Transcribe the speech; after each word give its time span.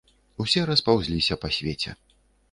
Усе 0.43 0.61
распаўзліся 0.69 1.37
па 1.43 1.51
свеце. 1.57 1.91